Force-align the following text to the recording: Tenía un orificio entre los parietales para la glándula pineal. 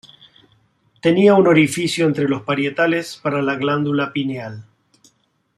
Tenía 0.99 1.35
un 1.35 1.45
orificio 1.45 2.07
entre 2.07 2.27
los 2.27 2.41
parietales 2.41 3.17
para 3.21 3.43
la 3.43 3.53
glándula 3.55 4.11
pineal. 4.11 4.65